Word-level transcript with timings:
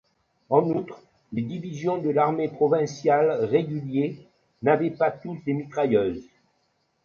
En 0.49 0.63
outre, 0.71 0.99
les 1.31 1.43
divisions 1.43 1.99
de 1.99 2.09
l'armée 2.09 2.47
provinciales 2.47 3.45
réguliers 3.45 4.17
n'avaient 4.63 4.89
pas 4.89 5.11
tous 5.11 5.37
des 5.45 5.53
mitrailleuses. 5.53 6.27